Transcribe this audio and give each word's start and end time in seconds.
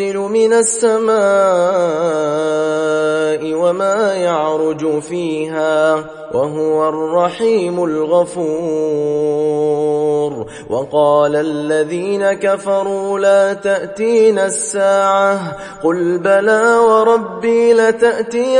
من 0.00 0.52
السماء 0.52 1.14
وما 3.54 4.14
يعرج 4.14 4.98
فيها 5.00 6.04
وهو 6.34 6.88
الرحيم 6.88 7.84
الغفور. 7.84 9.44
وقال 10.70 11.36
الذين 11.36 12.32
كفروا 12.32 13.18
لا 13.18 13.52
تأتينا 13.52 14.46
الساعة. 14.46 15.56
قل 15.84 16.18
بلى 16.18 16.76
وربي 16.76 17.72
لتأتينكم 17.72 18.58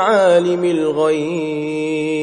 عالم 0.00 0.64
الغيب. 0.64 2.16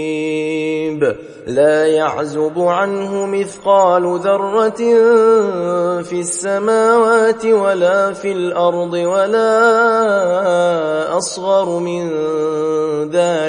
لا 1.47 1.87
يعزب 1.87 2.59
عنه 2.59 3.25
مثقال 3.25 4.19
ذرة 4.19 4.81
في 6.01 6.19
السماوات 6.19 7.45
ولا 7.45 8.13
في 8.13 8.31
الأرض 8.31 8.93
ولا 8.93 9.57
أصغر 11.17 11.79
من 11.79 12.09
ذلك. 13.11 13.42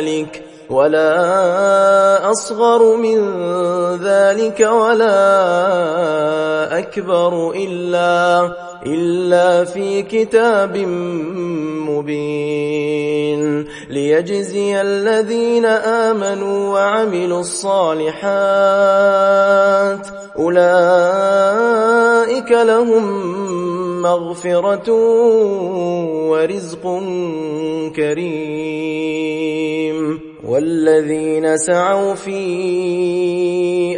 ولا 0.71 2.31
أصغر 2.31 2.97
من 2.97 3.19
ذلك 4.03 4.61
ولا 4.61 5.19
أكبر 6.79 7.51
إلا 7.51 8.51
إلا 8.87 9.65
في 9.65 10.03
كتاب 10.03 10.77
مبين 11.89 13.65
ليجزي 13.91 14.81
الذين 14.81 15.67
آمنوا 15.67 16.73
وعملوا 16.73 17.41
الصالحات 17.41 18.25
أولئك 20.39 21.65
لهم 22.53 23.05
مغفرة 24.05 24.93
ورزق 26.31 26.85
كريم. 27.97 29.45
والذين 30.45 31.57
سعوا 31.57 32.15
في 32.15 32.37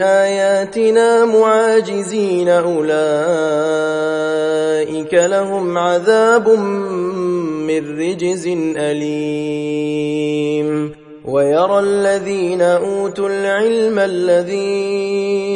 آياتنا 0.02 1.24
معاجزين 1.24 2.48
أولئك 2.48 2.86
لهم 5.14 5.78
عذاب 5.78 6.48
من 7.68 7.98
رجز 7.98 8.46
أليم. 8.76 10.26
ويرى 11.24 11.78
الذين 11.78 12.62
أوتوا 12.62 13.28
العلم 13.28 13.98
الذي 13.98 15.55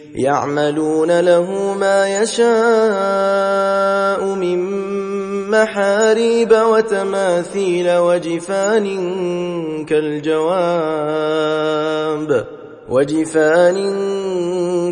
يعملون 0.15 1.19
له 1.19 1.73
ما 1.73 2.21
يشاء 2.21 2.51
من 4.35 4.59
محاريب 5.49 6.51
وتماثيل 6.51 7.97
وجفان 7.97 8.85
كالجواب 9.85 10.91
وجفان 12.89 13.77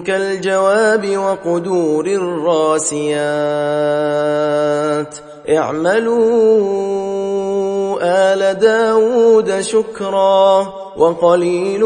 كالجواب 0.03 1.17
وقدور 1.17 2.07
الراسيات. 2.07 3.19
اعملوا 5.49 7.18
آل 8.01 8.59
داود 8.59 9.59
شكرا 9.59 10.73
وقليل 10.97 11.85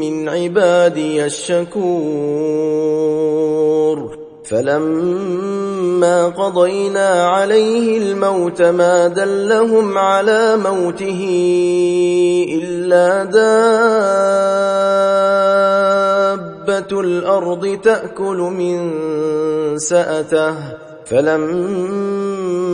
من 0.00 0.28
عبادي 0.28 1.24
الشكور. 1.24 2.66
فلما 4.44 6.26
قضينا 6.26 7.28
عليه 7.28 7.98
الموت 7.98 8.62
ما 8.62 9.08
دلهم 9.08 9.98
على 9.98 10.56
موته 10.56 11.22
إلا 12.62 13.24
دابة 13.24 13.80
الأرض 17.00 17.78
تأكل 17.82 18.36
من 18.36 18.92
سأته. 19.78 20.54
فلما 21.06 22.35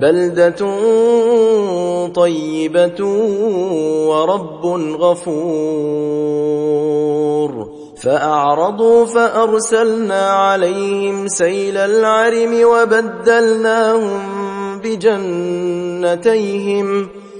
بلدة 0.00 0.60
طيبة 2.14 3.04
ورب 4.08 4.66
غفور. 5.00 6.48
فأعرضوا 8.02 9.04
فأرسلنا 9.04 10.30
عليهم 10.30 11.28
سيل 11.28 11.76
العرم 11.76 12.64
وبدلناهم 12.64 14.20
بجنتيهم. 14.84 16.38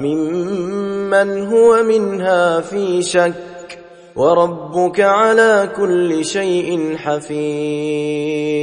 ممن 0.00 1.46
هو 1.46 1.82
منها 1.82 2.60
في 2.60 3.02
شك 3.02 3.78
وربك 4.16 5.00
على 5.00 5.68
كل 5.76 6.24
شيء 6.24 6.96
حفيظ. 6.96 8.56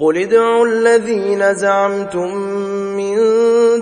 قل 0.00 0.16
ادعوا 0.18 0.66
الذين 0.66 1.54
زعمتم 1.54 2.36
من 2.96 3.16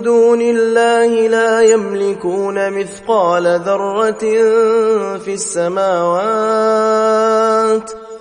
دون 0.01 0.41
الله 0.41 1.27
لا 1.27 1.61
يملكون 1.61 2.79
مثقال 2.79 3.59
ذرة 3.65 4.19
في 5.17 5.33
السماوات 5.33 6.81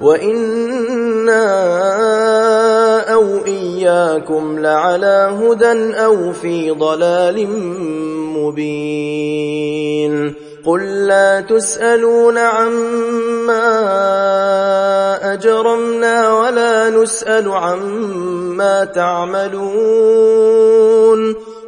وإنا 0.00 1.42
أو 3.12 3.44
إياكم 3.46 4.58
لعلى 4.58 5.38
هدى 5.42 5.96
أو 5.96 6.32
في 6.32 6.70
ضلال 6.70 7.48
مبين 8.36 10.34
قل 10.66 11.06
لا 11.06 11.40
تسألون 11.40 12.38
عما 12.38 13.72
أجرمنا 15.32 16.32
ولا 16.32 16.90
نسأل 16.90 17.48
عما 17.48 18.84
تعملون 18.84 20.32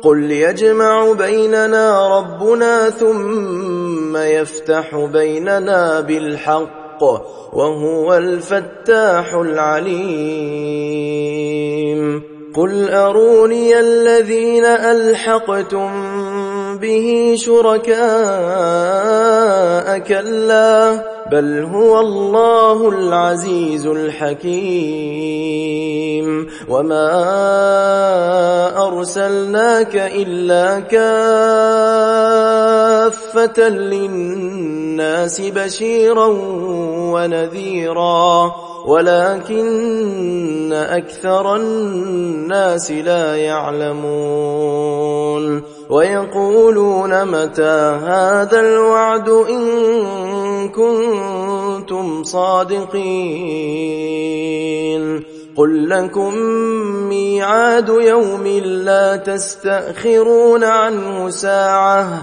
قل 0.03 0.31
يجمع 0.31 1.13
بيننا 1.13 2.19
ربنا 2.19 2.91
ثم 2.91 4.17
يفتح 4.17 4.97
بيننا 4.97 6.01
بالحق 6.01 6.84
وهو 7.53 8.15
الفتاح 8.15 9.35
العليم. 9.35 10.75
قل 12.57 12.89
أروني 12.91 13.81
الذين 13.81 14.65
ألحقتم 14.65 16.14
به 16.85 17.37
شركاء 17.39 17.99
كلا 19.99 21.05
بل 21.33 21.65
هو 21.65 22.01
الله 22.01 22.89
العزيز 22.89 23.87
الحكيم. 23.87 25.25
وما 26.69 27.11
أرسلناك 28.87 29.97
إلا 29.97 30.81
كافة 30.81 31.29
للناس 33.69 35.41
بشيرا 35.41 36.27
ونذيرا. 37.15 38.53
ولكن 38.85 40.73
أكثر 40.73 41.57
الناس 41.57 42.91
لا 42.91 43.37
يعلمون. 43.37 45.05
ويقولون 45.91 47.25
متى 47.25 47.99
هذا 48.05 48.61
الوعد 48.61 49.29
إن 49.29 50.69
كنتم 50.69 52.25
صادقين. 52.25 52.95
قل 55.57 55.89
لكم 55.89 56.35
ميعاد 57.09 57.89
يوم 57.89 58.47
لا 58.65 59.17
تستأخرون 59.17 60.65
عنه 60.65 61.31
ساعة. 61.31 62.23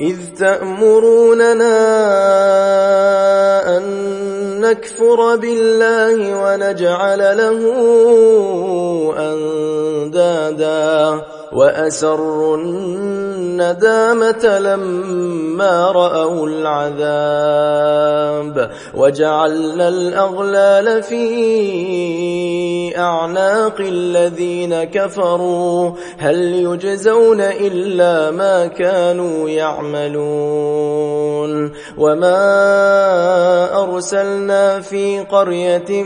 إذ 0.00 0.16
تأمروننا 0.38 1.76
أن 3.76 3.84
نكفر 4.60 5.36
بالله 5.36 6.42
ونجعل 6.42 7.18
له 7.18 7.60
أندادا. 9.18 10.89
وأسروا 11.52 12.56
الندامة 12.56 14.58
لما 14.58 15.90
رأوا 15.90 16.48
العذاب 16.48 17.90
وجعلنا 18.94 19.88
الأغلال 19.88 21.02
في 21.02 22.98
أعناق 22.98 23.80
الذين 23.80 24.84
كفروا 24.84 25.90
هل 26.18 26.54
يجزون 26.54 27.40
إلا 27.40 28.30
ما 28.30 28.66
كانوا 28.66 29.48
يعملون 29.48 30.20
وما 31.98 32.40
أرسلنا 33.82 34.80
في 34.80 35.20
قرية 35.20 36.02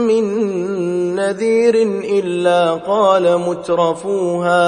من 0.00 0.24
نذير 1.14 1.74
إلا 2.04 2.74
قال 2.74 3.38
مترفوها 3.38 4.67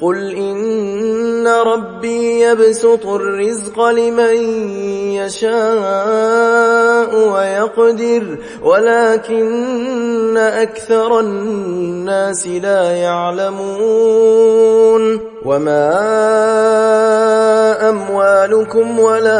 قل 0.00 0.34
إن 0.34 1.46
ربي 1.46 2.40
يبسط 2.40 3.06
الرزق 3.06 3.80
لمن 3.84 4.36
يشاء 5.18 6.68
ويقدر 7.32 8.38
ولكن 8.62 10.36
أكثر 10.36 11.20
الناس 11.20 12.46
لا 12.46 12.92
يعلمون. 12.92 14.38
وما 15.44 15.94
أموالكم 17.88 18.98
ولا 18.98 19.38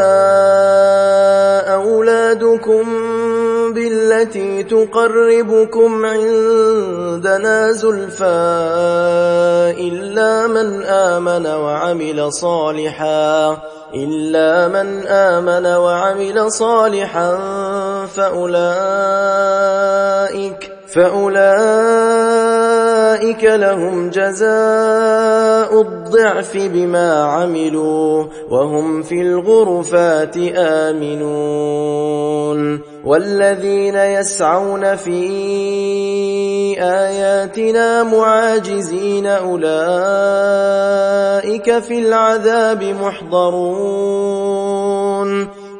أولادكم 1.73 3.08
بالتي 4.09 4.63
تقربكم 4.63 6.05
عندنا 6.05 7.71
زلفى 7.71 8.25
إلا 9.77 10.47
من 10.47 10.83
آمن 10.83 11.47
وعمل 11.47 12.33
صالحا 12.33 13.57
إلا 13.93 14.67
من 14.67 15.07
آمن 15.07 15.65
وعمل 15.65 16.51
صالحا 16.51 17.37
فأولئك 18.15 18.49
فأولئك 20.93 21.43
لهم 23.43 24.09
جزاء 24.09 25.81
الضعف 25.81 26.57
بما 26.57 27.23
عملوا 27.23 28.25
وهم 28.49 29.03
في 29.03 29.21
الغرفات 29.21 30.37
آمنون 30.55 32.09
والذين 33.05 33.95
يسعون 33.95 34.95
في 34.95 35.19
آياتنا 36.79 38.03
معاجزين 38.03 39.27
أولئك 39.27 39.69
في 41.79 41.99
العذاب 41.99 42.83
محضرون 42.83 44.39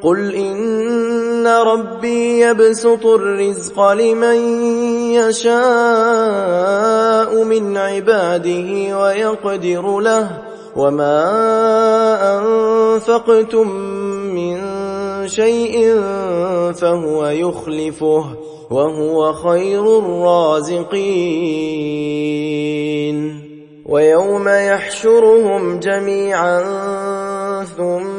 قل 0.01 0.35
إن 0.35 1.47
ربي 1.47 2.39
يبسط 2.39 3.05
الرزق 3.05 3.91
لمن 3.91 4.39
يشاء 5.13 5.59
من 7.43 7.77
عباده 7.77 8.97
ويقدر 9.01 9.99
له 9.99 10.29
وما 10.75 11.19
أنفقتم 12.37 13.69
من 14.35 14.57
شيء 15.27 15.95
فهو 16.73 17.27
يخلفه 17.27 18.25
وهو 18.69 19.33
خير 19.33 19.99
الرازقين. 19.99 21.49
ويوم 23.89 24.47
يحشرهم 24.47 25.79
جميعا 25.79 26.63
ثم 27.77 28.18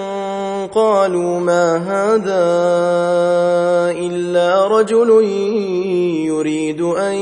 قالوا 0.75 1.39
ما 1.39 1.77
هذا 1.77 2.45
إلا 3.99 4.67
رجل 4.67 5.09
يريد 6.25 6.81
أن 6.81 7.15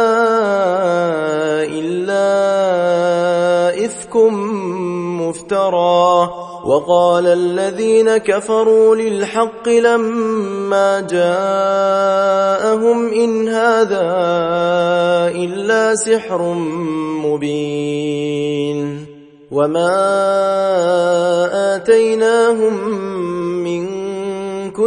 إلا 1.73 2.25
إفك 3.85 4.15
مفترى. 5.21 6.29
وقال 6.65 7.27
الذين 7.27 8.17
كفروا 8.17 8.95
للحق 8.95 9.69
لما 9.69 10.99
جاءهم 11.09 12.97
إن 13.13 13.47
هذا 13.47 14.07
إلا 15.35 15.95
سحر 15.95 16.41
مبين. 17.23 19.07
وما 19.51 19.95
آتيناهم 21.75 22.75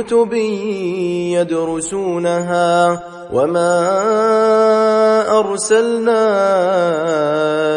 كتب 0.03 0.33
يدرسونها 1.37 3.03
وما 3.33 3.79
أرسلنا 5.39 6.21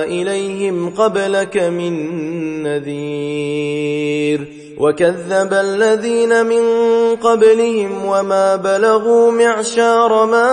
إليهم 0.04 0.90
قبلك 0.90 1.58
من 1.58 1.94
نذير 2.64 4.48
وكذب 4.80 5.54
الذين 5.54 6.46
من 6.46 6.64
قبلهم 7.16 8.06
وما 8.06 8.56
بلغوا 8.56 9.32
معشار 9.32 10.26
ما 10.26 10.50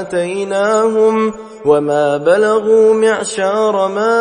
آتيناهم 0.00 1.32
وما 1.64 2.16
بلغوا 2.16 2.94
معشار 2.94 3.88
ما 3.88 4.16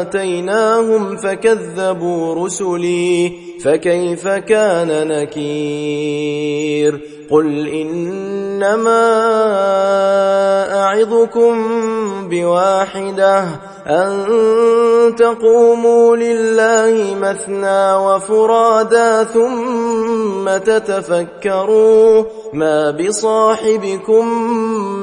آتيناهم 0.00 1.16
فكذبوا 1.16 2.44
رسلي 2.44 3.49
فكيف 3.64 4.28
كان 4.28 5.08
نكير؟ 5.08 7.00
قل 7.30 7.68
إنما 7.68 9.02
أعظكم 10.82 11.54
بواحدة 12.28 13.44
أن 13.86 14.26
تقوموا 15.18 16.16
لله 16.16 17.14
مثنى 17.14 17.94
وفرادا 17.94 19.24
ثم 19.24 20.56
تتفكروا 20.56 22.24
ما 22.52 22.90
بصاحبكم 22.90 24.26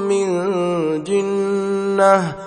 من 0.07 0.53
جنة. 1.03 2.46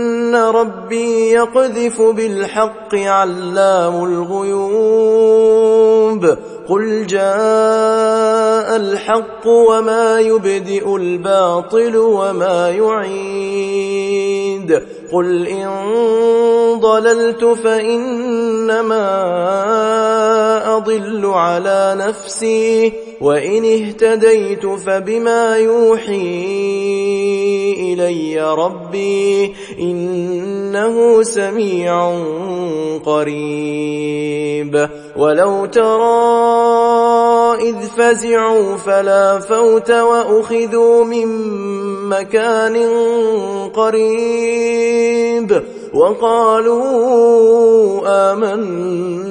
ربي 0.35 1.31
يقذف 1.31 2.01
بالحق 2.01 2.95
علام 2.95 4.03
الغيوب 4.03 5.51
قل 6.69 7.07
جاء 7.07 8.75
الحق 8.75 9.47
وما 9.47 10.19
يبدئ 10.19 10.95
الباطل 10.95 11.97
وما 11.97 12.69
يعيد 12.69 14.01
قل 15.13 15.47
إن 15.47 15.69
ضللت 16.79 17.45
فإنما 17.45 19.07
أضل 20.77 21.25
على 21.25 21.95
نفسي 21.97 22.93
وإن 23.21 23.65
اهتديت 23.65 24.65
فبما 24.65 25.57
يوحي 25.57 27.30
إلي 27.73 28.55
ربي 28.55 29.55
إنه 29.79 31.23
سميع 31.23 32.13
قريب. 33.05 34.89
ولو 35.17 35.65
ترى 35.65 36.11
إذ 37.61 37.75
فزعوا 37.97 38.77
فلا 38.77 39.39
فوت 39.39 39.91
وأخذوا 39.91 41.03
من 41.03 41.27
مكان 42.09 42.77
قريب. 43.73 45.63
وقالوا 45.93 46.81
آمنا 48.31 49.30